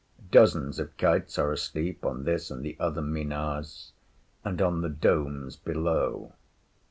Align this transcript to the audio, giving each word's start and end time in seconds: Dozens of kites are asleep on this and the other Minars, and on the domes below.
Dozens 0.31 0.79
of 0.79 0.97
kites 0.97 1.37
are 1.37 1.51
asleep 1.51 2.03
on 2.03 2.23
this 2.23 2.49
and 2.49 2.65
the 2.65 2.75
other 2.79 3.03
Minars, 3.03 3.91
and 4.43 4.59
on 4.59 4.81
the 4.81 4.89
domes 4.89 5.57
below. 5.57 6.33